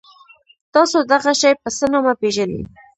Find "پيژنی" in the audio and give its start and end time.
2.21-2.61